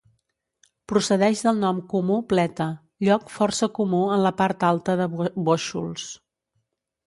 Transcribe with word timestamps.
Procedeix 0.91 1.43
del 1.47 1.59
nom 1.63 1.81
comú 1.91 2.17
pleta, 2.33 2.67
lloc 3.09 3.29
força 3.35 3.71
comú 3.81 4.03
en 4.19 4.27
la 4.29 4.35
part 4.43 4.69
alta 4.73 4.99
de 5.05 5.11
Bóixols. 5.23 6.13